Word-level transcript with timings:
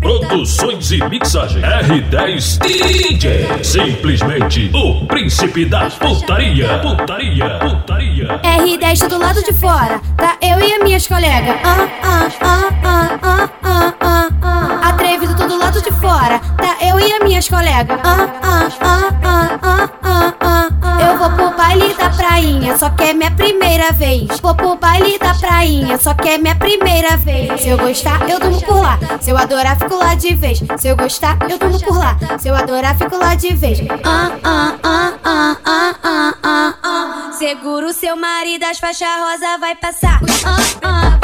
Produções 0.00 0.92
e 0.92 0.98
mixagem 1.08 1.62
R10 1.62 2.58
DJ. 2.58 3.62
Simplesmente 3.62 4.70
o 4.74 5.06
príncipe 5.06 5.64
da 5.64 5.90
putaria. 5.90 6.78
Putaria, 6.78 7.58
putaria. 7.58 8.40
R10 8.42 9.08
do 9.08 9.18
lado 9.18 9.42
de 9.42 9.52
fora, 9.54 10.00
tá 10.16 10.36
eu 10.40 10.60
e 10.60 10.72
as 10.74 10.82
minhas 10.82 11.06
colegas. 11.06 11.56
Ah, 11.64 11.88
ah, 12.02 12.28
ah, 12.40 12.70
ah, 12.82 13.18
ah, 13.22 13.50
ah, 13.62 13.94
ah, 14.00 14.28
ah. 14.42 14.88
Atrevido 14.88 15.34
do 15.34 15.58
lado 15.58 15.80
de 15.80 15.90
fora, 15.92 16.38
tá 16.56 16.76
eu 16.80 16.98
e 17.00 17.12
as 17.12 17.20
minhas 17.24 17.48
colegas. 17.48 17.98
Ah, 18.04 18.28
ah, 18.42 18.61
prainha, 22.72 22.78
só 22.78 22.90
que 22.90 23.02
é 23.02 23.12
minha 23.12 23.30
primeira 23.30 23.92
vez. 23.92 24.40
Vou 24.40 24.54
pro 24.54 24.76
baile 24.76 25.18
da 25.18 25.34
prainha, 25.34 25.98
só 25.98 26.14
que 26.14 26.28
é 26.28 26.38
minha 26.38 26.54
primeira 26.54 27.16
vez. 27.16 27.60
Se 27.60 27.68
eu 27.68 27.76
gostar, 27.76 28.28
eu 28.28 28.40
durmo 28.40 28.60
por 28.62 28.80
lá. 28.80 28.98
Se 29.20 29.30
eu 29.30 29.36
adorar, 29.36 29.78
fico 29.78 29.96
lá 29.96 30.14
de 30.14 30.34
vez. 30.34 30.62
Se 30.78 30.88
eu 30.88 30.96
gostar, 30.96 31.36
eu 31.48 31.58
durmo 31.58 31.80
por 31.80 31.96
lá. 31.96 32.16
Se 32.38 32.48
eu 32.48 32.54
adorar, 32.54 32.96
fico 32.96 33.16
lá 33.16 33.34
de 33.34 33.54
vez. 33.54 33.78
Ah, 34.04 34.32
ah, 34.42 34.74
ah, 34.82 35.12
ah, 35.24 35.56
ah, 35.64 35.94
ah, 36.02 36.34
ah, 36.42 36.74
ah. 36.82 37.32
Segura 37.32 37.86
o 37.86 37.92
seu 37.92 38.16
marido, 38.16 38.64
as 38.64 38.78
faixas 38.78 39.08
rosa 39.08 39.58
vai 39.58 39.74
passar. 39.74 40.20
Ah, 40.44 40.56
ah, 40.82 41.21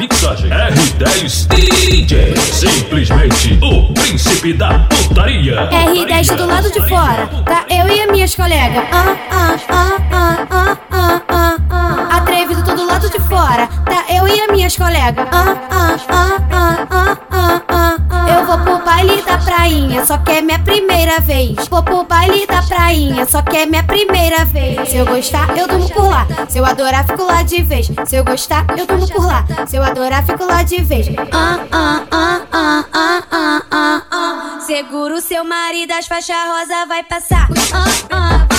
mixagem 0.00 0.48
R10 0.48 1.46
DJ. 1.48 2.34
Simplesmente 2.38 3.58
o 3.62 3.92
príncipe 3.92 4.54
da 4.54 4.78
putaria. 4.88 5.68
R10 5.68 6.36
do 6.36 6.46
lado 6.46 6.72
de 6.72 6.88
fora, 6.88 7.26
tá 7.44 7.66
eu 7.68 7.86
e 7.86 8.00
as 8.00 8.10
minhas 8.10 8.34
colegas. 8.34 8.82
Ah, 8.90 9.16
ah, 9.30 9.56
ah, 9.68 9.98
ah, 10.10 10.46
ah, 10.50 10.78
ah, 10.90 11.22
ah, 11.28 11.56
ah. 11.68 12.16
Atrevido 12.16 12.62
do 12.62 12.86
lado 12.86 13.10
de 13.10 13.20
fora, 13.28 13.66
tá 13.84 14.06
eu 14.08 14.26
e 14.26 14.40
as 14.40 14.50
minhas 14.50 14.74
colegas. 14.74 15.28
Ah, 15.32 15.54
ah, 15.70 15.96
ah, 16.08 16.38
ah, 16.50 16.86
ah, 16.90 17.18
ah, 17.30 17.96
ah. 18.08 18.26
Eu 18.30 18.46
vou 18.46 18.58
pro 18.58 18.78
baile 18.82 19.20
da 19.20 19.29
prainha, 19.50 20.06
só 20.06 20.16
que 20.16 20.30
é 20.30 20.40
minha 20.40 20.60
primeira 20.60 21.18
vez. 21.18 21.56
Vou 21.68 21.82
pro 21.82 22.04
baile 22.04 22.46
da 22.46 22.62
prainha, 22.62 23.26
só 23.26 23.42
que 23.42 23.56
é 23.56 23.66
minha 23.66 23.82
primeira 23.82 24.44
vez. 24.44 24.88
Se 24.88 24.96
eu 24.96 25.04
gostar, 25.04 25.56
eu 25.58 25.66
durmo 25.66 25.88
por 25.90 26.08
lá. 26.08 26.24
Se 26.48 26.58
eu 26.58 26.64
adorar, 26.64 27.04
fico 27.04 27.24
lá 27.24 27.42
de 27.42 27.60
vez. 27.64 27.90
Se 28.06 28.14
eu 28.14 28.22
gostar, 28.22 28.64
eu 28.78 28.86
durmo 28.86 29.08
por 29.08 29.26
lá. 29.26 29.44
Se 29.66 29.76
eu 29.76 29.82
adorar, 29.82 30.24
fico 30.24 30.44
lá 30.44 30.62
de 30.62 30.80
vez. 30.84 31.08
Ah, 31.32 31.58
ah, 31.72 32.02
ah, 32.12 32.40
ah, 32.52 32.84
ah, 32.92 33.22
ah, 33.32 33.62
ah, 33.72 34.02
ah. 34.10 34.60
Segura 34.60 35.14
o 35.16 35.20
seu 35.20 35.42
marido, 35.44 35.90
as 35.92 36.06
faixas 36.06 36.36
rosa 36.36 36.86
vai 36.86 37.02
passar. 37.02 37.48
Ah, 37.72 38.46
ah, 38.46 38.49